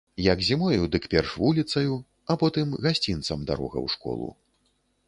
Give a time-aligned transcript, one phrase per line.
[0.27, 1.93] Як зімою, дык перш вуліцаю,
[2.33, 4.27] а потым гасцінцам дарога ў школу.